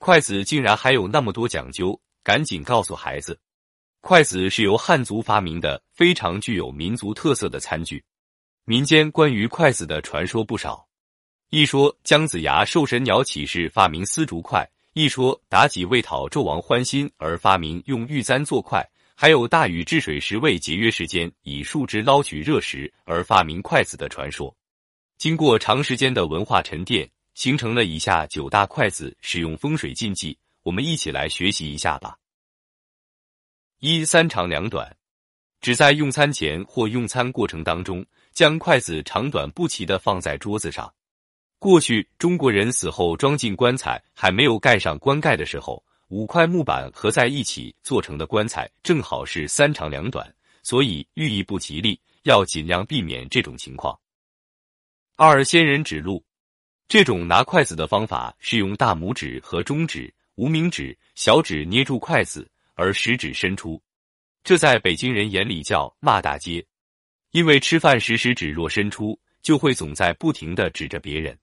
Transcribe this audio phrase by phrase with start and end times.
[0.00, 3.38] 筷子竟然还有那么多讲究，赶紧告诉孩子，
[4.00, 8.02] 筷子是由汉族发明的，非常具有民族特色的餐具。
[8.64, 10.88] 民间关于筷子的传说不少，
[11.50, 18.82] 一说姜子牙受神鸟启示发明丝竹筷，一说妲己为讨纣王欢心而发明用玉簪做筷。
[19.14, 24.56] 还有大禹治水时为节约时间，以树枝捞取热食而发明筷子的传说。
[25.18, 32.16] 经过长时间的文化沉淀，形成了以下九大筷子使用风水禁忌，我们一起来学习一下吧。
[33.78, 34.96] 一三长两短，
[35.60, 40.92] 只在用餐前或用餐过程当中，将筷子长短不齐的放在桌子上。
[41.58, 45.84] 过去中国人死后装进棺材还没有盖上棺盖的时候。
[46.10, 50.28] 五块木板合在一起做成的棺材正好是三长两短，
[50.60, 53.96] 所以寓意不吉利，要尽量避免这种情况。
[55.14, 56.24] 二仙人指路，
[56.90, 63.80] 这种拿筷子的方法是用大拇指和中指、无名指、小指捏住筷子，而食指伸出，
[64.42, 66.66] 这在北京人眼里叫骂大街，
[67.30, 71.38] 因为吃饭时食指若伸出，就会总在不停的指着别人，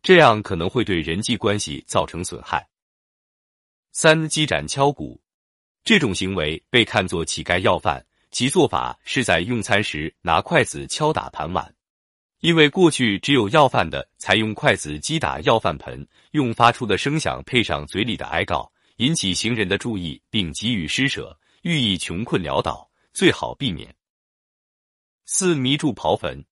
[0.00, 2.66] 这样可能会对人际关系造成损害。
[3.92, 5.20] 三击斩敲鼓，
[5.84, 11.74] 这种行为被看作乞丐要饭，其做法是在用餐时拿筷子敲打盘碗，
[12.40, 23.92] 因为过去只有要饭的才用筷子击打要饭盆，用发出的声响配上嘴里的哀告，引起行人的注意，并给予施舍，寓意穷困潦倒，最好避免。
[25.26, 26.44] 四迷住刨坟，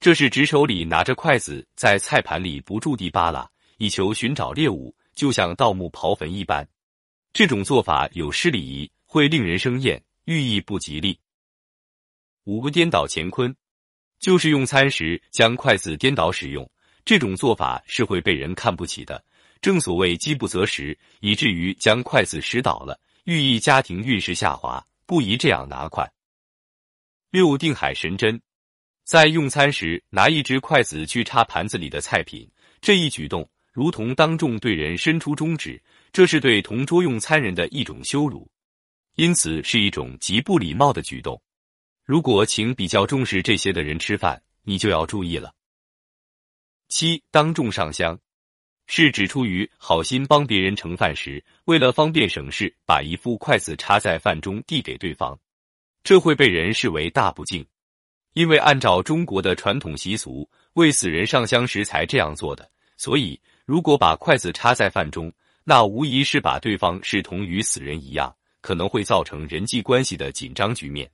[0.00, 6.68] 这是指手里拿着筷子在菜盘里不住地扒拉，以求寻找猎物，就像盗墓刨坟一般。
[7.32, 11.16] 这种做法有失礼仪，会令人生厌，寓意不吉利。
[12.44, 13.54] 五个颠倒乾坤，
[14.20, 16.70] 就是用餐时将筷子颠倒使用，
[17.04, 19.24] 这种做法是会被人看不起的。
[19.62, 26.08] 正所谓饥不择食，以至于将筷子拾倒了，寓意家庭运势下滑，不宜这样拿筷。
[27.30, 28.40] 六定海神针，
[29.04, 32.48] 在用餐时拿一只筷子去插盘子里的菜品，
[32.80, 35.82] 这一举动如同当众对人伸出中指。
[36.12, 38.50] 这是对同桌用餐人的一种羞辱，
[39.14, 41.40] 因此是一种极不礼貌的举动。
[42.10, 45.54] 如果请比较重视这些的人吃饭，你就要注意了。
[46.88, 48.18] 七当众上香，
[48.88, 55.38] 是指出于好心帮别人盛饭时，为了方便省事，把一副筷子插在饭中递给对方，
[56.02, 57.64] 这会被人视为大不敬。
[58.32, 65.32] 因为按照中国的传统习俗，为死人上香时才这样做的，所以如果把筷子插在饭中，
[65.62, 71.08] 那无疑是把对方视同于死人一样，可能会造成人际关系的紧张局面。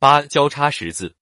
[0.00, 1.12] 八交叉十字，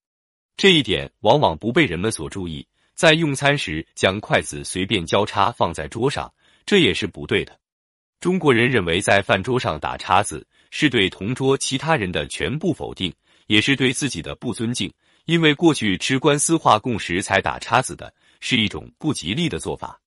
[0.55, 6.31] 这一点往往不被人们所注意，在用餐时将筷子随便交叉放在桌上，
[6.67, 7.59] 这也是不对的。
[8.21, 13.11] 中国人认为在饭桌上打叉子是对同桌其他人的全部否定，
[13.47, 14.93] 也是对自己的不尊敬，
[15.25, 19.99] 因为过去吃官司化供时才打叉子的是一种不吉利的做法。